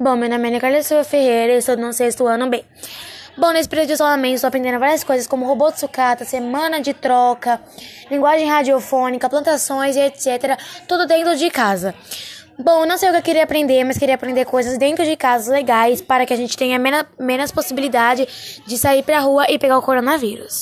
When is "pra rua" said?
19.02-19.46